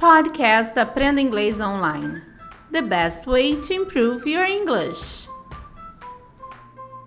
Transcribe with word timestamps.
Podcast 0.00 0.78
Aprenda 0.78 1.20
Inglês 1.20 1.60
Online. 1.60 2.22
The 2.72 2.80
best 2.80 3.26
way 3.26 3.56
to 3.56 3.74
improve 3.74 4.26
your 4.26 4.46
English. 4.46 5.28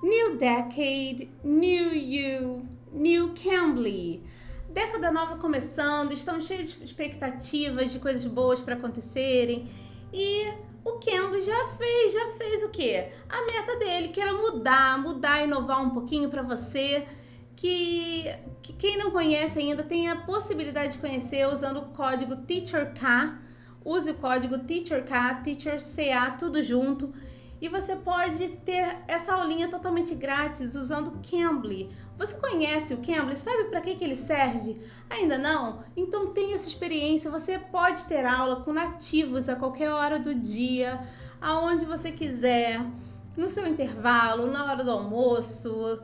New 0.03 0.37
decade, 0.37 1.31
new 1.43 1.91
you, 1.91 2.67
new 2.91 3.33
Cambly. 3.33 4.23
Década 4.69 5.11
nova 5.11 5.37
começando, 5.37 6.11
estamos 6.11 6.45
cheios 6.45 6.73
de 6.73 6.85
expectativas 6.85 7.91
de 7.91 7.97
coisas 7.97 8.25
boas 8.25 8.61
para 8.61 8.75
acontecerem 8.75 9.67
e 10.13 10.53
o 10.85 10.99
Cambly 10.99 11.41
já 11.41 11.69
fez, 11.69 12.13
já 12.13 12.27
fez 12.37 12.61
o 12.61 12.69
quê? 12.69 13.09
A 13.27 13.41
meta 13.41 13.75
dele, 13.79 14.09
que 14.09 14.21
era 14.21 14.33
mudar, 14.33 14.99
mudar, 14.99 15.43
inovar 15.43 15.81
um 15.81 15.89
pouquinho 15.89 16.29
para 16.29 16.43
você 16.43 17.07
que, 17.63 18.25
que 18.61 18.73
quem 18.73 18.97
não 18.97 19.09
conhece 19.09 19.57
ainda 19.57 19.83
tem 19.83 20.09
a 20.09 20.17
possibilidade 20.17 20.93
de 20.93 20.97
conhecer 20.97 21.47
usando 21.47 21.77
o 21.77 21.85
código 21.93 22.35
TEACHERK. 22.35 22.99
Use 23.85 24.11
o 24.11 24.15
código 24.15 24.59
TEACHERK, 24.59 25.09
TEACHERCA, 25.45 26.35
tudo 26.37 26.61
junto. 26.61 27.13
E 27.61 27.69
você 27.69 27.95
pode 27.95 28.49
ter 28.65 28.97
essa 29.07 29.33
aulinha 29.35 29.69
totalmente 29.69 30.13
grátis 30.13 30.75
usando 30.75 31.07
o 31.07 31.19
Cambly. 31.21 31.89
Você 32.17 32.35
conhece 32.35 32.95
o 32.95 32.97
Cambly? 32.97 33.37
Sabe 33.37 33.69
para 33.69 33.79
que, 33.79 33.95
que 33.95 34.03
ele 34.03 34.17
serve? 34.17 34.81
Ainda 35.09 35.37
não? 35.37 35.85
Então 35.95 36.33
tenha 36.33 36.55
essa 36.55 36.67
experiência. 36.67 37.31
Você 37.31 37.57
pode 37.57 38.03
ter 38.07 38.25
aula 38.25 38.57
com 38.57 38.73
nativos 38.73 39.47
a 39.47 39.55
qualquer 39.55 39.89
hora 39.89 40.19
do 40.19 40.35
dia, 40.35 40.99
aonde 41.39 41.85
você 41.85 42.11
quiser, 42.11 42.85
no 43.37 43.47
seu 43.47 43.65
intervalo, 43.65 44.47
na 44.47 44.65
hora 44.65 44.83
do 44.83 44.91
almoço, 44.91 46.01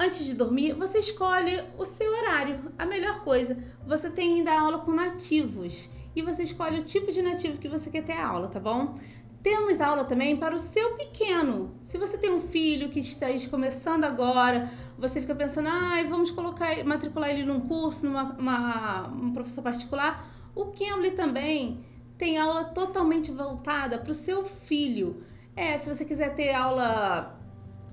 Antes 0.00 0.24
de 0.24 0.32
dormir, 0.32 0.74
você 0.74 1.00
escolhe 1.00 1.60
o 1.76 1.84
seu 1.84 2.08
horário. 2.08 2.72
A 2.78 2.86
melhor 2.86 3.24
coisa, 3.24 3.58
você 3.84 4.08
tem 4.08 4.34
ainda 4.34 4.56
aula 4.56 4.78
com 4.78 4.92
nativos 4.92 5.90
e 6.14 6.22
você 6.22 6.44
escolhe 6.44 6.78
o 6.78 6.84
tipo 6.84 7.10
de 7.10 7.20
nativo 7.20 7.58
que 7.58 7.68
você 7.68 7.90
quer 7.90 8.04
ter 8.04 8.12
aula, 8.12 8.46
tá 8.46 8.60
bom? 8.60 8.96
Temos 9.42 9.80
aula 9.80 10.04
também 10.04 10.36
para 10.36 10.54
o 10.54 10.58
seu 10.58 10.94
pequeno. 10.94 11.74
Se 11.82 11.98
você 11.98 12.16
tem 12.16 12.32
um 12.32 12.40
filho 12.40 12.90
que 12.90 13.00
está 13.00 13.26
começando 13.50 14.04
agora, 14.04 14.70
você 14.96 15.20
fica 15.20 15.34
pensando, 15.34 15.68
ah, 15.68 16.00
vamos 16.08 16.30
colocar, 16.30 16.84
matricular 16.84 17.30
ele 17.30 17.44
num 17.44 17.62
curso, 17.62 18.06
numa 18.06 18.36
uma, 18.38 19.08
um 19.08 19.32
professor 19.32 19.62
particular. 19.62 20.32
O 20.54 20.66
Cambly 20.66 21.10
também 21.10 21.84
tem 22.16 22.38
aula 22.38 22.66
totalmente 22.66 23.32
voltada 23.32 23.98
para 23.98 24.12
o 24.12 24.14
seu 24.14 24.44
filho. 24.44 25.24
É, 25.56 25.76
se 25.76 25.92
você 25.92 26.04
quiser 26.04 26.36
ter 26.36 26.54
aula 26.54 27.37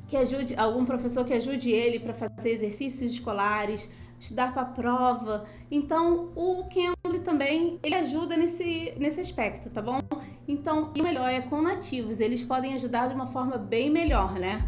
que 0.07 0.15
ajude 0.15 0.55
algum 0.55 0.85
professor 0.85 1.25
que 1.25 1.33
ajude 1.33 1.71
ele 1.71 1.99
para 1.99 2.13
fazer 2.13 2.51
exercícios 2.51 3.11
escolares, 3.11 3.89
estudar 4.19 4.53
para 4.53 4.61
a 4.63 4.65
prova. 4.65 5.45
Então, 5.69 6.31
o 6.35 6.65
Cambly 6.65 7.19
também 7.19 7.79
ele 7.83 7.95
ajuda 7.95 8.37
nesse, 8.37 8.93
nesse 8.97 9.19
aspecto, 9.19 9.69
tá 9.69 9.81
bom? 9.81 9.99
Então, 10.47 10.91
e 10.95 11.01
o 11.01 11.03
melhor 11.03 11.29
é 11.29 11.41
com 11.41 11.61
nativos, 11.61 12.19
eles 12.19 12.43
podem 12.43 12.73
ajudar 12.75 13.07
de 13.07 13.15
uma 13.15 13.27
forma 13.27 13.57
bem 13.57 13.89
melhor, 13.89 14.33
né? 14.33 14.67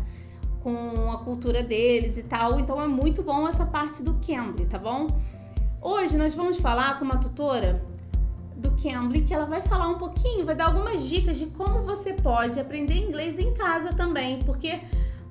Com 0.61 1.11
a 1.11 1.19
cultura 1.19 1.63
deles 1.63 2.17
e 2.17 2.23
tal. 2.23 2.59
Então, 2.59 2.81
é 2.81 2.88
muito 2.88 3.21
bom 3.21 3.47
essa 3.47 3.65
parte 3.65 4.02
do 4.02 4.15
Cambly, 4.15 4.65
tá 4.65 4.80
bom? 4.80 5.08
Hoje 5.81 6.17
nós 6.17 6.33
vamos 6.33 6.58
falar 6.58 6.97
com 6.97 7.05
uma 7.05 7.17
tutora 7.17 7.85
do 8.58 8.71
Cambly 8.71 9.21
que 9.21 9.33
ela 9.33 9.45
vai 9.45 9.61
falar 9.61 9.88
um 9.88 9.97
pouquinho, 9.99 10.43
vai 10.43 10.55
dar 10.55 10.65
algumas 10.65 11.08
dicas 11.08 11.38
de 11.38 11.45
como 11.45 11.83
você 11.83 12.13
pode 12.13 12.59
aprender 12.59 12.95
inglês 12.95 13.38
em 13.38 13.53
casa 13.53 13.93
também, 13.93 14.41
porque 14.43 14.81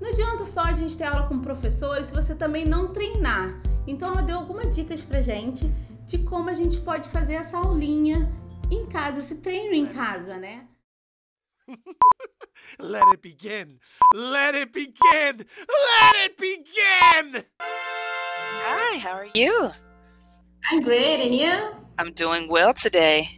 não 0.00 0.10
adianta 0.10 0.44
só 0.44 0.62
a 0.62 0.72
gente 0.72 0.96
ter 0.96 1.04
aula 1.04 1.26
com 1.28 1.40
professores 1.40 2.06
se 2.06 2.14
você 2.14 2.34
também 2.34 2.64
não 2.64 2.92
treinar. 2.92 3.60
Então 3.86 4.12
ela 4.12 4.22
deu 4.22 4.36
algumas 4.36 4.74
dicas 4.74 5.02
pra 5.02 5.20
gente 5.20 5.66
de 6.06 6.18
como 6.18 6.50
a 6.50 6.54
gente 6.54 6.78
pode 6.80 7.08
fazer 7.08 7.34
essa 7.34 7.58
aulinha 7.58 8.30
em 8.70 8.86
casa, 8.86 9.18
esse 9.18 9.36
treino 9.36 9.74
em 9.74 9.86
casa, 9.86 10.36
né? 10.36 10.66
Let 12.78 13.04
it 13.08 13.22
begin! 13.22 13.78
Let 14.14 14.54
it 14.54 14.72
begin! 14.72 15.46
Let 15.68 16.16
it 16.24 16.36
begin! 16.36 17.44
Hi, 17.60 18.98
how 18.98 19.14
are 19.14 19.30
you? 19.34 19.70
I'm 20.70 20.82
great, 20.82 21.20
and 21.20 21.34
you? 21.34 21.74
I'm 21.98 22.12
doing 22.12 22.48
well 22.48 22.74
today. 22.74 23.28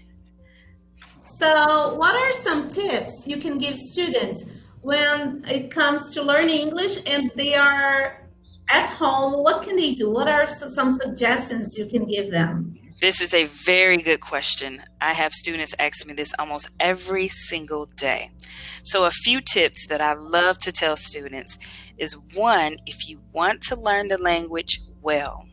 So, 1.24 1.94
what 1.96 2.16
are 2.16 2.32
some 2.32 2.68
tips 2.68 3.26
you 3.26 3.38
can 3.38 3.58
give 3.58 3.76
students 3.76 4.44
when 4.88 5.44
it 5.46 5.70
comes 5.70 6.10
to 6.12 6.22
learning 6.22 6.60
English 6.68 6.96
and 7.06 7.30
they 7.34 7.54
are 7.54 8.26
at 8.70 8.88
home, 8.88 9.44
what 9.44 9.62
can 9.62 9.76
they 9.76 9.92
do? 9.94 10.08
What 10.10 10.28
are 10.28 10.46
some 10.46 10.90
suggestions 10.90 11.76
you 11.76 11.86
can 11.86 12.06
give 12.06 12.30
them? 12.30 12.74
This 12.98 13.20
is 13.20 13.34
a 13.34 13.44
very 13.44 13.98
good 13.98 14.20
question. 14.20 14.80
I 15.02 15.12
have 15.12 15.34
students 15.34 15.74
ask 15.78 16.06
me 16.06 16.14
this 16.14 16.32
almost 16.38 16.70
every 16.80 17.28
single 17.28 17.84
day. 17.96 18.30
So, 18.82 19.04
a 19.04 19.10
few 19.10 19.42
tips 19.42 19.86
that 19.88 20.00
I 20.00 20.14
love 20.14 20.56
to 20.60 20.72
tell 20.72 20.96
students 20.96 21.58
is 21.98 22.16
one, 22.34 22.78
if 22.86 23.06
you 23.06 23.20
want 23.32 23.60
to 23.68 23.78
learn 23.78 24.08
the 24.08 24.16
language 24.16 24.80
well, 25.02 25.46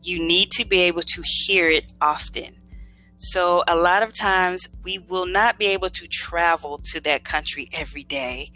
you 0.00 0.26
need 0.26 0.50
to 0.52 0.64
be 0.64 0.80
able 0.80 1.02
to 1.02 1.22
hear 1.44 1.68
it 1.68 1.92
often. 2.00 2.61
So, 3.24 3.62
a 3.68 3.76
lot 3.76 4.02
of 4.02 4.12
times 4.12 4.68
we 4.82 4.98
will 4.98 5.26
not 5.26 5.56
be 5.56 5.66
able 5.66 5.90
to 5.90 6.08
travel 6.08 6.80
to 6.92 7.00
that 7.02 7.22
country 7.22 7.68
every 7.72 8.02
day 8.02 8.50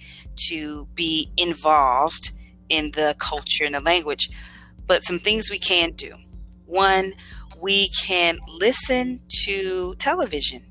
to 0.49 0.89
be 0.93 1.31
involved 1.37 2.31
in 2.69 2.91
the 2.91 3.15
culture 3.21 3.65
and 3.65 3.77
the 3.77 3.81
language. 3.81 4.29
But 4.85 5.05
some 5.05 5.21
things 5.21 5.51
we 5.51 5.61
can 5.61 5.93
do. 5.93 6.17
One, 6.65 7.13
we 7.61 7.91
can 8.05 8.41
listen 8.49 9.21
to 9.45 9.95
television, 10.01 10.67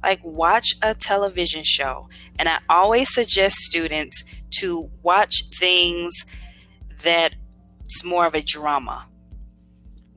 like 0.00 0.20
watch 0.22 0.76
a 0.80 0.94
television 0.94 1.64
show. 1.64 2.08
And 2.38 2.48
I 2.48 2.60
always 2.68 3.12
suggest 3.12 3.56
students 3.56 4.22
to 4.60 4.88
watch 5.02 5.34
things 5.58 6.14
that's 7.02 8.04
more 8.04 8.26
of 8.26 8.36
a 8.36 8.42
drama 8.42 9.08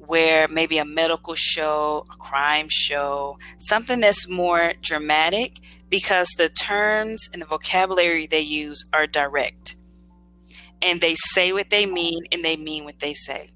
where 0.07 0.47
maybe 0.47 0.77
a 0.77 0.85
medical 0.85 1.35
show, 1.35 2.05
a 2.11 2.15
crime 2.17 2.67
show, 2.69 3.37
something 3.59 3.99
that's 3.99 4.27
more 4.27 4.73
dramatic 4.81 5.59
because 5.89 6.29
the 6.37 6.49
terms 6.49 7.29
and 7.33 7.41
the 7.41 7.45
vocabulary 7.45 8.25
they 8.27 8.41
use 8.41 8.83
are 8.93 9.07
direct. 9.07 9.75
And 10.81 11.01
they 11.01 11.15
say 11.15 11.53
what 11.53 11.69
they 11.69 11.85
mean 11.85 12.23
and 12.31 12.43
they 12.43 12.57
mean 12.57 12.85
what 12.85 12.99
they 12.99 13.13
say. 13.13 13.51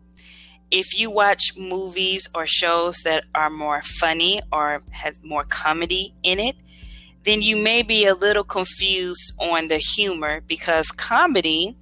If 0.69 0.97
you 0.97 1.09
watch 1.09 1.55
movies 1.57 2.27
or 2.35 2.45
shows 2.45 2.97
that 3.03 3.23
are 3.33 3.49
more 3.49 3.81
funny 3.99 4.41
or 4.51 4.83
has 4.91 5.19
more 5.23 5.43
comedy 5.45 6.13
in 6.23 6.39
it, 6.39 6.55
then 7.23 7.41
you 7.41 7.55
may 7.55 7.81
be 7.81 8.05
a 8.05 8.13
little 8.13 8.43
confused 8.43 9.33
on 9.39 9.67
the 9.67 9.77
humor 9.77 10.41
because 10.41 10.87
comedy, 10.89 11.75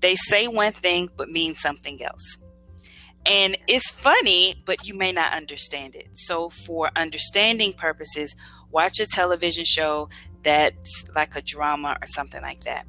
they 0.00 0.16
say 0.16 0.48
one 0.48 0.72
thing 0.72 1.08
but 1.16 1.30
mean 1.30 1.54
something 1.54 2.02
else. 2.02 2.38
And 3.24 3.56
it's 3.68 3.90
funny, 3.90 4.62
but 4.64 4.86
you 4.86 4.94
may 4.94 5.12
not 5.12 5.32
understand 5.32 5.94
it. 5.94 6.08
So, 6.14 6.48
for 6.48 6.90
understanding 6.96 7.72
purposes, 7.72 8.34
watch 8.70 8.98
a 8.98 9.06
television 9.06 9.64
show 9.64 10.08
that's 10.42 11.04
like 11.14 11.36
a 11.36 11.42
drama 11.42 11.96
or 12.00 12.06
something 12.06 12.42
like 12.42 12.60
that. 12.60 12.84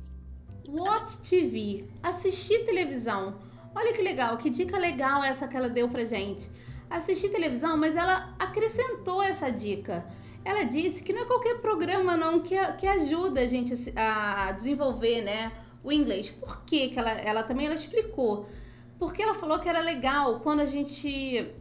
Watch 0.68 1.22
TV. 1.22 1.86
Assistir 2.02 2.66
televisão. 2.66 3.36
Olha 3.76 3.94
que 3.94 4.02
legal, 4.02 4.38
que 4.38 4.50
dica 4.50 4.78
legal 4.78 5.24
essa 5.24 5.48
que 5.48 5.56
ela 5.56 5.70
deu 5.70 5.88
pra 5.88 6.04
gente. 6.04 6.50
Assistir 6.90 7.30
televisão, 7.30 7.78
mas 7.78 7.96
ela 7.96 8.36
acrescentou 8.40 9.22
essa 9.22 9.52
dica. 9.52 10.06
Ela 10.46 10.64
disse 10.64 11.04
que 11.04 11.14
não 11.14 11.22
é 11.22 11.26
qualquer 11.26 11.60
programa 11.60 12.18
não 12.18 12.40
que, 12.40 12.56
que 12.74 12.86
ajuda 12.86 13.42
a 13.42 13.46
gente 13.46 13.74
a 13.96 14.52
desenvolver 14.52 15.22
né, 15.22 15.52
o 15.84 15.92
inglês. 15.92 16.30
Por 16.30 16.64
que, 16.66 16.90
que 16.90 17.00
ela, 17.00 17.12
ela 17.12 17.44
também 17.44 17.68
ela 17.68 17.76
explicou? 17.76 18.48
Porque 18.98 19.22
ela 19.22 19.36
falou 19.36 19.60
que 19.60 19.70
era 19.70 19.80
legal 19.80 20.40
quando 20.40 20.62
a 20.62 20.66
gente. 20.66 21.54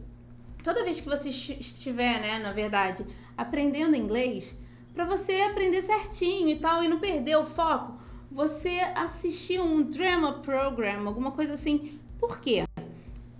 Toda 0.63 0.83
vez 0.83 1.01
que 1.01 1.09
você 1.09 1.29
estiver, 1.29 2.21
né, 2.21 2.39
na 2.39 2.53
verdade, 2.53 3.05
aprendendo 3.37 3.97
inglês, 3.97 4.57
para 4.93 5.05
você 5.05 5.41
aprender 5.41 5.81
certinho 5.81 6.47
e 6.47 6.55
tal, 6.57 6.83
e 6.83 6.87
não 6.87 6.99
perder 6.99 7.35
o 7.35 7.45
foco, 7.45 7.99
você 8.31 8.79
assistir 8.95 9.59
um 9.59 9.81
drama 9.83 10.33
program, 10.33 11.07
alguma 11.07 11.31
coisa 11.31 11.53
assim. 11.53 11.99
Por 12.17 12.39
quê? 12.39 12.63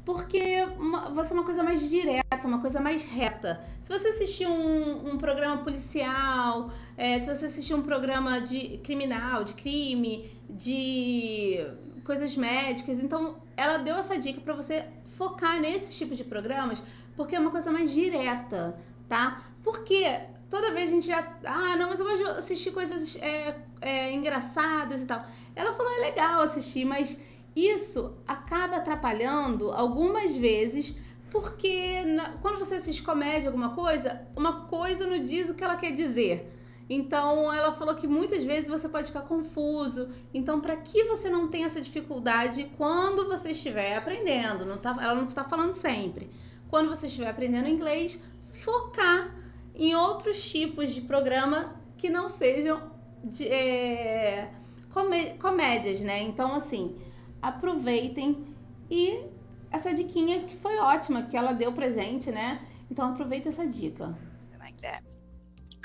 Porque 0.06 0.64
uma, 0.78 1.10
você 1.12 1.32
é 1.32 1.36
uma 1.36 1.46
coisa 1.46 1.64
mais 1.64 1.90
direta, 1.90 2.46
uma 2.46 2.60
coisa 2.60 2.82
mais 2.82 3.06
reta. 3.06 3.64
Se 3.82 3.98
você 3.98 4.10
assistir 4.10 4.46
um, 4.46 5.14
um 5.14 5.18
programa 5.18 5.64
policial, 5.64 6.72
é, 6.98 7.20
se 7.20 7.34
você 7.34 7.46
assistir 7.46 7.74
um 7.74 7.82
programa 7.82 8.42
de 8.42 8.80
criminal, 8.80 9.46
de 9.46 9.54
crime, 9.54 10.30
de 10.50 11.66
coisas 12.04 12.36
médicas. 12.36 13.00
Então, 13.04 13.38
ela 13.56 13.78
deu 13.78 13.96
essa 13.96 14.18
dica 14.18 14.42
para 14.42 14.54
você 14.54 14.86
focar 15.06 15.60
nesse 15.60 15.94
tipo 15.96 16.16
de 16.16 16.24
programas, 16.24 16.84
porque 17.16 17.36
é 17.36 17.40
uma 17.40 17.52
coisa 17.52 17.72
mais 17.72 17.92
direta, 17.92 18.78
tá? 19.08 19.42
Porque 19.64 20.06
toda 20.50 20.72
vez 20.72 20.90
a 20.90 20.94
gente 20.94 21.08
já. 21.08 21.26
Ah, 21.46 21.76
não, 21.76 21.90
mas 21.90 22.00
eu 22.00 22.06
gosto 22.06 22.24
de 22.24 22.30
assistir 22.32 22.72
coisas 22.72 23.16
é, 23.18 23.56
é, 23.82 24.12
engraçadas 24.12 25.02
e 25.02 25.06
tal. 25.06 25.20
Ela 25.56 25.74
falou: 25.74 25.92
é 25.98 26.00
legal 26.02 26.42
assistir, 26.42 26.86
mas 26.86 27.18
isso 27.56 28.16
acaba 28.28 28.78
atrapalhando 28.78 29.72
algumas 29.72 30.36
vezes 30.36 30.96
porque 31.34 32.04
na, 32.04 32.34
quando 32.38 32.60
você 32.60 32.76
assiste 32.76 33.02
comédia, 33.02 33.50
alguma 33.50 33.72
coisa, 33.72 34.22
uma 34.36 34.68
coisa 34.68 35.08
não 35.08 35.26
diz 35.26 35.50
o 35.50 35.56
que 35.56 35.64
ela 35.64 35.76
quer 35.76 35.92
dizer. 35.92 36.53
Então, 36.90 37.52
ela 37.52 37.72
falou 37.72 37.96
que 37.96 38.08
muitas 38.08 38.44
vezes 38.44 38.70
você 38.70 38.90
pode 38.90 39.08
ficar 39.08 39.22
confuso. 39.22 40.10
Então, 40.34 40.60
para 40.60 40.76
que 40.78 41.06
você 41.06 41.30
não 41.30 41.48
tenha 41.48 41.66
essa 41.66 41.82
dificuldade 41.82 42.70
quando 42.78 43.28
você 43.28 43.52
estiver 43.52 43.96
aprendendo, 43.96 44.66
não 44.66 44.78
tá, 44.78 44.96
ela 45.02 45.16
não 45.16 45.28
está 45.28 45.44
falando 45.44 45.74
sempre. 45.74 46.30
Quando 46.70 46.90
você 46.90 47.08
estiver 47.08 47.30
aprendendo 47.30 47.70
inglês, 47.70 48.22
focar 48.52 49.34
em 49.74 49.96
outros 49.96 50.50
tipos 50.50 50.92
de 50.92 51.02
programa 51.02 51.82
que 51.98 52.10
não 52.10 52.28
sejam 52.28 52.92
de, 53.24 53.48
é, 53.48 54.52
comé 54.92 55.38
comédias, 55.38 56.02
né? 56.02 56.22
Então, 56.22 56.54
assim, 56.54 56.98
aproveitem 57.42 58.46
e 58.90 59.24
essa 59.72 59.94
diquinha 59.94 60.44
que 60.44 60.56
foi 60.56 60.78
ótima 60.78 61.24
que 61.24 61.38
ela 61.38 61.54
deu 61.54 61.72
pra 61.72 61.90
gente, 61.90 62.32
né? 62.32 62.62
Então, 62.92 63.10
aproveita 63.10 63.50
essa 63.50 63.66
dica. 63.66 64.16
Like 64.60 64.82
that. 64.82 65.23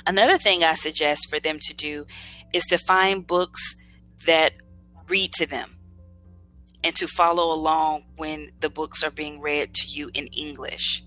Another 0.08 0.38
thing 0.38 0.64
I 0.64 0.72
suggest 0.72 1.28
for 1.28 1.38
them 1.38 1.58
to 1.60 1.74
do 1.74 2.06
is 2.54 2.64
to 2.70 2.78
find 2.78 3.26
books 3.26 3.60
that 4.24 4.54
read 5.06 5.34
to 5.34 5.44
them 5.44 5.76
and 6.82 6.96
to 6.96 7.06
follow 7.06 7.52
along 7.52 8.04
when 8.16 8.50
the 8.60 8.70
books 8.70 9.04
are 9.04 9.10
being 9.10 9.38
read 9.38 9.74
to 9.74 9.86
you 9.86 10.10
in 10.14 10.28
English. 10.28 11.04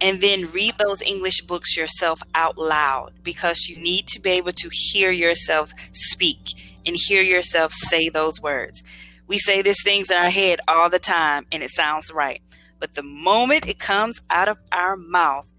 And 0.00 0.20
then 0.20 0.52
read 0.52 0.74
those 0.78 1.02
English 1.02 1.40
books 1.42 1.76
yourself 1.76 2.22
out 2.36 2.56
loud 2.56 3.14
because 3.24 3.66
you 3.66 3.76
need 3.82 4.06
to 4.08 4.20
be 4.20 4.30
able 4.30 4.52
to 4.52 4.68
hear 4.70 5.10
yourself 5.10 5.72
speak 5.92 6.78
and 6.86 6.94
hear 6.96 7.22
yourself 7.22 7.72
say 7.72 8.08
those 8.08 8.40
words. 8.40 8.84
We 9.26 9.38
say 9.38 9.62
these 9.62 9.82
things 9.82 10.12
in 10.12 10.16
our 10.16 10.30
head 10.30 10.60
all 10.68 10.88
the 10.88 11.00
time 11.00 11.46
and 11.50 11.64
it 11.64 11.70
sounds 11.70 12.12
right. 12.12 12.40
But 12.78 12.94
the 12.94 13.02
moment 13.02 13.68
it 13.68 13.80
comes 13.80 14.20
out 14.30 14.48
of 14.48 14.60
our 14.70 14.96
mouth, 14.96 15.52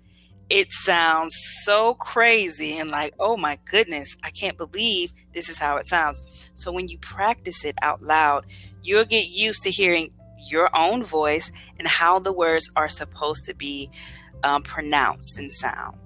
it 0.50 0.72
sounds 0.72 1.36
so 1.64 1.96
crazy 1.96 2.78
and 2.78 2.92
like, 2.92 3.14
oh 3.20 3.36
my 3.38 3.58
goodness, 3.66 4.16
I 4.24 4.30
can't 4.30 4.58
believe 4.58 5.12
this 5.34 5.50
is 5.50 5.58
how 5.58 5.78
it 5.78 5.88
sounds. 5.88 6.50
So 6.54 6.72
when 6.72 6.88
you 6.88 6.98
practice 7.00 7.66
it 7.66 7.76
out 7.82 8.04
loud, 8.04 8.46
you'll 8.84 9.06
get 9.06 9.30
used 9.30 9.64
to 9.64 9.72
hearing 9.72 10.12
your 10.38 10.70
own 10.76 11.04
voice 11.04 11.52
and 11.80 11.88
how 11.88 12.20
the 12.20 12.32
words 12.32 12.70
are 12.76 12.88
supposed 12.88 13.46
to 13.46 13.56
be 13.56 13.90
um, 14.44 14.62
pronounced 14.62 15.38
and 15.38 15.52
sound. 15.52 16.00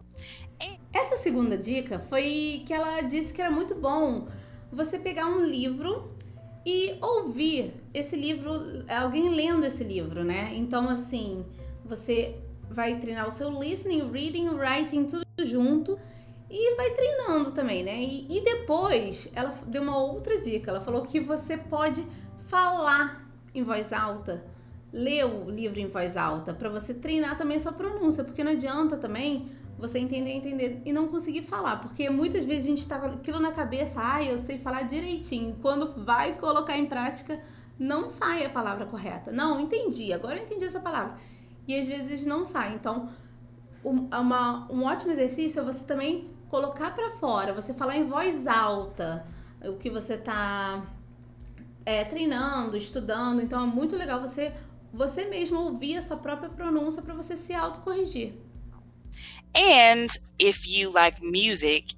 Essa 0.92 1.18
segunda 1.18 1.56
dica 1.56 2.00
foi 2.00 2.64
que 2.66 2.74
ela 2.74 3.02
disse 3.02 3.32
que 3.32 3.40
era 3.40 3.52
muito 3.52 3.76
bom 3.76 4.28
você 4.72 4.98
pegar 4.98 5.28
um 5.28 5.46
livro 5.46 6.16
e 6.66 6.98
ouvir 7.00 7.74
esse 7.94 8.16
livro, 8.16 8.52
alguém 8.88 9.30
lendo 9.30 9.66
esse 9.66 9.84
livro, 9.84 10.24
né? 10.24 10.52
Então, 10.56 10.90
assim, 10.90 11.46
você 11.86 12.36
vai 12.70 13.00
treinar 13.00 13.28
o 13.28 13.32
seu 13.32 13.50
listening, 13.50 14.12
reading, 14.12 14.50
writing, 14.50 15.06
tudo 15.06 15.26
junto. 15.44 16.00
E 16.50 16.76
vai 16.76 16.92
treinando 16.92 17.52
também, 17.52 17.84
né? 17.84 18.02
E, 18.02 18.38
e, 18.38 18.42
depois 18.44 19.30
ela 19.36 19.54
deu 19.68 19.84
uma 19.84 19.98
outra 19.98 20.40
dica. 20.40 20.72
Ela 20.72 20.82
falou 20.82 21.04
que 21.04 21.20
você 21.20 21.58
pode 21.58 22.04
falar 22.48 23.30
em 23.54 23.64
voz 23.64 23.94
alta, 23.94 24.44
ler 24.92 25.26
o 25.26 25.50
livro 25.50 25.80
em 25.80 25.88
voz 25.88 26.18
alta, 26.18 26.54
para 26.54 26.70
você 26.70 26.94
treinar 26.94 27.38
também 27.38 27.58
a 27.58 27.60
sua 27.60 27.72
pronúncia, 27.72 28.24
porque 28.24 28.44
não 28.44 28.52
adianta 28.52 28.98
também 28.98 29.48
você 29.78 30.00
entender, 30.00 30.32
entender 30.32 30.82
e 30.84 30.92
não 30.92 31.08
conseguir 31.08 31.44
falar, 31.44 31.78
porque 31.78 32.10
muitas 32.10 32.44
vezes 32.44 32.66
a 32.66 32.70
gente 32.70 32.88
tá 32.88 33.00
com 33.00 33.08
aquilo 33.08 33.40
na 33.40 33.52
cabeça, 33.52 34.02
ah, 34.04 34.24
eu 34.24 34.38
sei 34.40 34.58
falar 34.58 34.84
direitinho. 34.84 35.56
Quando 35.62 36.04
vai 36.04 36.34
colocar 36.38 36.78
em 36.78 36.88
prática, 36.88 37.40
não 37.78 38.10
sai 38.10 38.44
a 38.44 38.50
palavra 38.50 38.86
correta. 38.88 39.32
Não, 39.32 39.60
entendi, 39.60 40.12
agora 40.12 40.38
eu 40.38 40.44
entendi 40.44 40.66
essa 40.66 40.80
palavra 40.80 41.16
e 41.72 41.80
às 41.80 41.88
vezes 41.88 42.26
não 42.26 42.46
sai. 42.46 42.76
Então, 42.76 43.10
uma, 43.84 44.72
um 44.72 44.84
ótimo 44.84 45.12
exercício 45.12 45.60
é 45.60 45.64
você 45.64 45.84
também 45.84 46.30
colocar 46.50 46.92
para 46.92 47.12
fora, 47.12 47.54
você 47.54 47.74
falar 47.74 47.98
em 47.98 48.08
voz 48.08 48.48
alta 48.48 49.26
o 49.64 49.76
que 49.76 49.90
você 49.90 50.14
está 50.14 50.84
é, 51.86 52.04
treinando, 52.04 52.76
estudando. 52.76 53.42
Então, 53.42 53.64
é 53.64 53.68
muito 53.68 53.96
legal 53.96 54.20
você 54.20 54.54
você 54.92 55.26
mesmo 55.26 55.60
ouvir 55.60 55.98
a 55.98 56.02
sua 56.02 56.18
própria 56.18 56.50
pronúncia 56.50 57.02
para 57.02 57.14
você 57.14 57.36
se 57.36 57.54
autocorrigir. 57.54 58.34
And 59.56 60.08
if 60.40 60.68
you 60.68 60.92
like 60.92 61.22
music, 61.22 61.96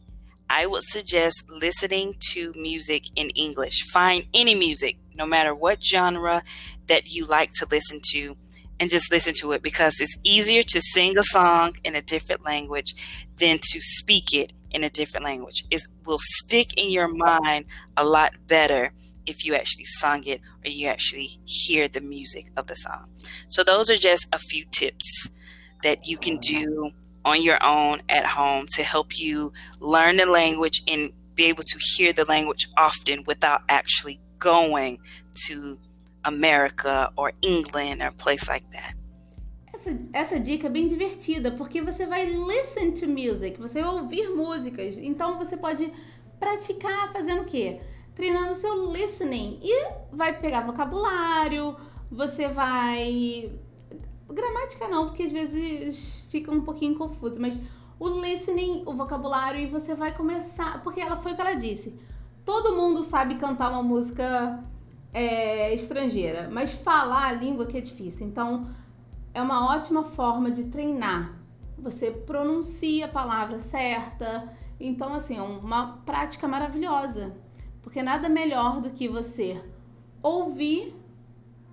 I 0.50 0.66
would 0.66 0.84
suggest 0.84 1.46
listening 1.50 2.16
to 2.34 2.52
music 2.56 3.10
in 3.16 3.30
English. 3.36 3.84
Find 3.94 4.28
any 4.34 4.56
music, 4.56 4.98
no 5.16 5.26
matter 5.26 5.54
what 5.54 5.82
genre 5.82 6.44
that 6.88 7.08
you 7.08 7.26
like 7.26 7.54
to 7.60 7.68
listen 7.70 8.00
to. 8.14 8.36
And 8.82 8.90
just 8.90 9.12
listen 9.12 9.34
to 9.36 9.52
it 9.52 9.62
because 9.62 10.02
it's 10.02 10.18
easier 10.24 10.64
to 10.64 10.82
sing 10.82 11.16
a 11.16 11.24
song 11.24 11.74
in 11.84 11.96
a 11.96 12.02
different 12.02 12.44
language 12.44 12.96
than 13.38 13.60
to 13.60 13.80
speak 13.80 14.34
it 14.34 14.54
in 14.72 14.84
a 14.84 14.90
different 14.90 15.24
language. 15.24 15.64
It 15.70 15.84
will 16.04 16.18
stick 16.20 16.74
in 16.76 16.90
your 16.90 17.08
mind 17.08 17.66
a 17.96 18.04
lot 18.04 18.34
better 18.48 18.92
if 19.28 19.46
you 19.46 19.54
actually 19.54 19.86
sung 19.86 20.24
it 20.24 20.42
or 20.66 20.72
you 20.72 20.88
actually 20.88 21.30
hear 21.46 21.88
the 21.88 22.02
music 22.02 22.48
of 22.58 22.66
the 22.66 22.74
song. 22.74 23.12
So, 23.50 23.64
those 23.64 23.92
are 23.92 23.96
just 23.96 24.26
a 24.34 24.40
few 24.40 24.66
tips 24.72 25.30
that 25.84 26.08
you 26.08 26.18
can 26.18 26.38
do 26.38 26.90
on 27.24 27.44
your 27.44 27.64
own 27.64 28.02
at 28.10 28.26
home 28.26 28.66
to 28.72 28.82
help 28.82 29.20
you 29.20 29.54
learn 29.80 30.18
the 30.18 30.26
language 30.26 30.82
and 30.88 31.12
be 31.36 31.46
able 31.46 31.64
to 31.64 31.80
hear 31.96 32.14
the 32.14 32.26
language 32.26 32.68
often 32.78 33.24
without 33.28 33.62
actually 33.70 34.20
going 34.40 34.98
to 35.46 35.78
America 36.24 37.12
or 37.16 37.34
England 37.42 38.02
or 38.02 38.08
a 38.08 38.12
place 38.12 38.48
like 38.48 38.66
that. 38.72 38.96
Essa, 39.74 39.98
essa 40.14 40.40
dica 40.40 40.68
é 40.68 40.70
bem 40.70 40.88
divertida, 40.88 41.52
porque 41.52 41.82
você 41.82 42.06
vai 42.06 42.26
listen 42.26 42.92
to 42.92 43.08
music, 43.08 43.60
você 43.60 43.82
vai 43.82 43.94
ouvir 43.94 44.30
músicas. 44.30 44.98
Então 44.98 45.38
você 45.38 45.56
pode 45.58 45.92
praticar 46.40 47.12
fazendo 47.14 47.44
o 47.44 47.46
quê? 47.46 47.80
Treinando 48.14 48.54
seu 48.54 48.92
listening. 48.92 49.60
E 49.64 49.88
vai 50.12 50.38
pegar 50.38 50.66
vocabulário, 50.66 51.76
você 52.12 52.48
vai. 52.48 53.52
Gramática 54.30 54.88
não, 54.88 55.08
porque 55.08 55.24
às 55.24 55.32
vezes 55.32 56.26
fica 56.30 56.52
um 56.52 56.62
pouquinho 56.62 56.96
confuso, 56.96 57.40
mas 57.40 57.60
o 58.00 58.08
listening, 58.08 58.84
o 58.86 58.94
vocabulário, 58.94 59.60
e 59.60 59.68
você 59.68 59.96
vai 59.96 60.16
começar. 60.16 60.82
Porque 60.84 61.00
ela 61.00 61.18
foi 61.18 61.32
o 61.32 61.36
que 61.36 61.42
ela 61.42 61.54
disse. 61.54 62.00
Todo 62.44 62.76
mundo 62.76 63.04
sabe 63.04 63.36
cantar 63.36 63.70
uma 63.70 63.84
música 63.84 64.64
é, 65.14 65.74
estrangeira, 65.74 66.50
mas 66.52 66.74
falar 66.74 67.28
a 67.28 67.32
língua 67.34 67.66
que 67.66 67.78
é 67.78 67.82
difícil. 67.82 68.28
Então, 68.28 68.70
é 69.34 69.42
uma 69.42 69.74
ótima 69.74 70.04
forma 70.04 70.52
de 70.52 70.66
treinar. 70.66 71.38
Você 71.78 72.12
pronuncia 72.12 73.06
a 73.06 73.10
palavra 73.10 73.60
certa. 73.60 74.52
Então, 74.80 75.14
assim, 75.14 75.38
é 75.38 75.42
uma 75.42 75.98
prática 76.06 76.48
maravilhosa. 76.48 77.36
Porque 77.82 78.02
nada 78.02 78.30
melhor 78.30 78.82
do 78.82 78.92
que 78.92 79.08
você 79.08 79.62
ouvir 80.22 80.94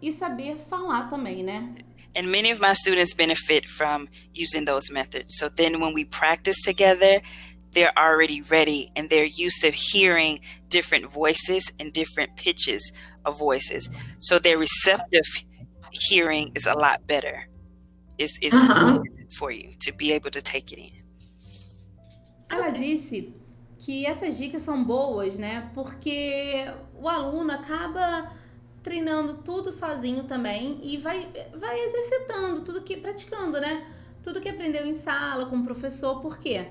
e 0.01 0.13
saber 0.13 0.57
falar 0.57 1.11
também, 1.11 1.43
né? 1.43 1.75
And 2.17 2.29
many 2.29 2.51
of 2.51 2.61
my 2.61 2.75
students 2.75 3.15
benefit 3.15 3.69
from 3.69 4.09
using 4.35 4.65
those 4.65 4.93
methods. 4.93 5.37
So 5.39 5.49
then 5.49 5.81
when 5.81 5.95
we 5.95 6.05
practice 6.05 6.57
together, 6.65 7.21
they're 7.73 7.93
already 7.97 8.41
ready 8.51 8.91
and 8.97 9.09
they're 9.09 9.29
used 9.29 9.61
to 9.61 9.71
hearing 9.71 10.41
different 10.69 11.07
voices 11.07 11.71
and 11.79 11.93
different 11.93 12.35
pitches 12.37 12.93
of 13.29 13.39
voices. 13.39 13.89
So 14.19 14.39
their 14.39 14.59
receptive 14.59 15.29
hearing 16.09 16.51
is 16.55 16.67
a 16.67 16.75
lot 16.75 17.07
better. 17.07 17.49
It's, 18.19 18.39
it's 18.43 18.55
uh-huh. 18.55 19.01
for 19.39 19.51
you 19.51 19.71
to 19.81 19.93
be 19.93 20.13
able 20.13 20.31
to 20.31 20.41
take 20.41 20.73
it 20.73 20.81
in. 20.81 20.93
Ela 22.51 22.71
disse 22.71 23.33
que 23.79 24.07
essas 24.07 24.37
dicas 24.39 24.63
são 24.63 24.83
boas, 24.83 25.39
né? 25.39 25.71
Porque 25.75 26.67
o 26.95 27.09
aluno 27.09 27.53
acaba 27.53 28.31
treinando 28.83 29.43
tudo 29.43 29.71
sozinho 29.71 30.25
também 30.25 30.81
e 30.83 30.97
vai, 30.97 31.29
vai 31.55 31.79
exercitando 31.81 32.63
tudo 32.63 32.83
que 32.83 32.97
praticando, 32.97 33.61
né? 33.61 33.87
Tudo 34.23 34.41
que 34.41 34.49
aprendeu 34.49 34.87
em 34.87 34.95
sala 34.95 35.47
com 35.47 35.57
o 35.57 35.65
professor, 35.65 36.21
por 36.21 36.39
quê? 36.39 36.67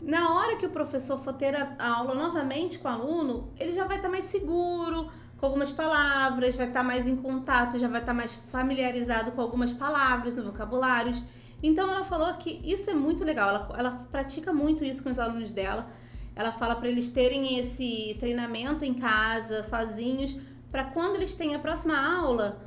Na 0.00 0.34
hora 0.34 0.56
que 0.56 0.66
o 0.66 0.70
professor 0.70 1.18
for 1.18 1.32
ter 1.32 1.56
a, 1.56 1.74
a 1.78 1.96
aula 1.96 2.14
novamente 2.14 2.78
com 2.78 2.88
o 2.88 2.90
aluno, 2.90 3.52
ele 3.58 3.72
já 3.72 3.84
vai 3.84 3.96
estar 3.96 4.08
mais 4.08 4.24
seguro, 4.24 5.10
com 5.44 5.48
algumas 5.48 5.70
palavras, 5.70 6.56
vai 6.56 6.68
estar 6.68 6.82
mais 6.82 7.06
em 7.06 7.16
contato, 7.16 7.78
já 7.78 7.86
vai 7.86 8.00
estar 8.00 8.14
mais 8.14 8.34
familiarizado 8.50 9.32
com 9.32 9.42
algumas 9.42 9.74
palavras 9.74 10.38
no 10.38 10.44
vocabulários. 10.44 11.22
Então 11.62 11.90
ela 11.90 12.02
falou 12.02 12.32
que 12.34 12.62
isso 12.64 12.88
é 12.88 12.94
muito 12.94 13.22
legal, 13.22 13.50
ela, 13.50 13.74
ela 13.78 13.90
pratica 14.10 14.54
muito 14.54 14.84
isso 14.84 15.02
com 15.02 15.10
os 15.10 15.18
alunos 15.18 15.52
dela. 15.52 15.86
Ela 16.34 16.50
fala 16.50 16.74
para 16.74 16.88
eles 16.88 17.10
terem 17.10 17.58
esse 17.58 18.16
treinamento 18.18 18.86
em 18.86 18.94
casa, 18.94 19.62
sozinhos, 19.62 20.34
para 20.72 20.84
quando 20.84 21.16
eles 21.16 21.34
têm 21.34 21.54
a 21.54 21.58
próxima 21.58 21.94
aula, 21.94 22.58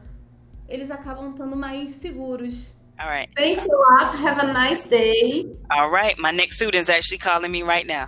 eles 0.69 0.91
acabam 0.91 1.31
estando 1.31 1.55
mais 1.55 1.89
seguros. 1.91 2.75
All 2.99 3.09
right. 3.09 3.29
Thanks 3.35 3.67
a 3.67 3.75
lot. 3.75 4.15
Have 4.23 4.39
a 4.39 4.53
nice 4.53 4.87
day. 4.87 5.47
All 5.71 5.89
right. 5.89 6.15
My 6.19 6.31
next 6.31 6.55
student's 6.55 6.89
actually 6.89 7.19
calling 7.19 7.51
me 7.51 7.63
right 7.63 7.87
now. 7.87 8.07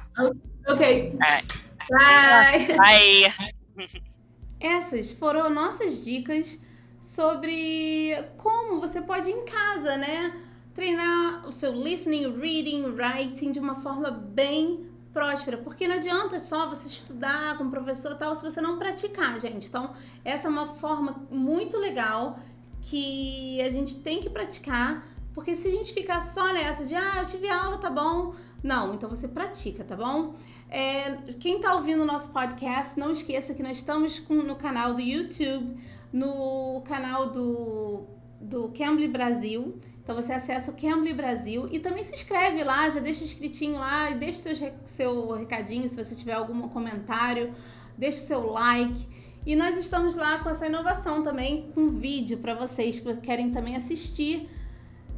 Okay. 0.67 1.11
All 1.13 1.19
right. 1.19 2.77
Bye. 2.77 3.33
Bye. 3.75 3.99
Essas 4.59 5.11
foram 5.11 5.49
nossas 5.49 6.03
dicas 6.03 6.59
sobre 6.99 8.13
como 8.37 8.79
você 8.79 9.01
pode 9.01 9.29
em 9.29 9.45
casa, 9.45 9.97
né, 9.97 10.35
treinar 10.73 11.45
o 11.47 11.51
seu 11.51 11.71
listening, 11.71 12.37
reading, 12.37 12.85
writing 12.87 13.51
de 13.51 13.59
uma 13.59 13.75
forma 13.75 14.11
bem 14.11 14.89
próspera, 15.13 15.57
porque 15.57 15.87
não 15.87 15.95
adianta 15.95 16.39
só 16.39 16.67
você 16.67 16.87
estudar 16.87 17.57
com 17.57 17.65
o 17.65 17.71
professor 17.71 18.15
tal 18.15 18.35
se 18.35 18.43
você 18.43 18.61
não 18.61 18.77
praticar, 18.77 19.39
gente. 19.39 19.67
Então, 19.67 19.93
essa 20.23 20.47
é 20.47 20.51
uma 20.51 20.67
forma 20.67 21.27
muito 21.31 21.77
legal 21.77 22.39
que 22.81 23.61
a 23.61 23.69
gente 23.69 23.99
tem 23.99 24.21
que 24.21 24.29
praticar, 24.29 25.05
porque 25.33 25.55
se 25.55 25.67
a 25.67 25.71
gente 25.71 25.93
ficar 25.93 26.19
só 26.19 26.53
nessa 26.53 26.85
de 26.85 26.95
ah, 26.95 27.17
eu 27.17 27.25
tive 27.25 27.49
aula, 27.49 27.77
tá 27.77 27.89
bom. 27.89 28.35
Não, 28.61 28.93
então 28.93 29.09
você 29.09 29.27
pratica, 29.27 29.83
tá 29.83 29.95
bom? 29.95 30.35
É, 30.69 31.15
quem 31.39 31.59
tá 31.59 31.75
ouvindo 31.75 32.03
o 32.03 32.05
nosso 32.05 32.31
podcast, 32.31 32.99
não 32.99 33.11
esqueça 33.11 33.53
que 33.53 33.63
nós 33.63 33.77
estamos 33.77 34.19
com, 34.19 34.35
no 34.35 34.55
canal 34.55 34.93
do 34.93 35.01
YouTube, 35.01 35.77
no 36.11 36.81
canal 36.85 37.31
do, 37.31 38.05
do 38.39 38.69
Cambly 38.77 39.07
Brasil. 39.07 39.79
Então 40.03 40.15
você 40.15 40.33
acessa 40.33 40.71
o 40.71 40.75
Cambly 40.75 41.13
Brasil 41.13 41.69
e 41.71 41.79
também 41.79 42.03
se 42.03 42.13
inscreve 42.13 42.63
lá, 42.63 42.89
já 42.89 42.99
deixa 42.99 43.23
escritinho 43.23 43.75
lá 43.75 44.11
e 44.11 44.15
deixa 44.15 44.55
seu, 44.55 44.73
seu 44.85 45.31
recadinho 45.31 45.87
se 45.87 45.95
você 45.95 46.15
tiver 46.15 46.33
algum 46.33 46.67
comentário, 46.69 47.53
deixa 47.97 48.17
o 48.17 48.21
seu 48.21 48.45
like. 48.47 49.07
E 49.45 49.55
nós 49.55 49.77
estamos 49.77 50.15
lá 50.15 50.39
com 50.39 50.49
essa 50.49 50.67
inovação 50.67 51.23
também, 51.23 51.71
com 51.73 51.89
vídeo 51.89 52.39
para 52.39 52.55
vocês 52.55 52.99
que 52.99 53.15
querem 53.17 53.51
também 53.51 53.75
assistir 53.75 54.49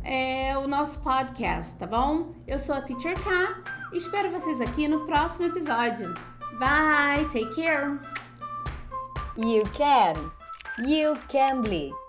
é, 0.04 0.58
o 0.58 0.68
nosso 0.68 1.00
podcast, 1.02 1.78
tá 1.78 1.88
bom? 1.88 2.34
Eu 2.48 2.58
sou 2.60 2.76
a 2.76 2.82
Teacher 2.82 3.16
K 3.22 3.64
e 3.94 3.98
espero 3.98 4.32
vocês 4.32 4.60
aqui 4.62 4.88
no 4.88 5.06
próximo 5.06 5.48
episódio. 5.48 6.14
Bye, 6.60 7.26
take 7.32 7.56
care! 7.56 8.00
You 9.38 9.64
can! 9.76 10.32
You 10.86 11.14
can 11.28 11.62
be! 11.62 12.01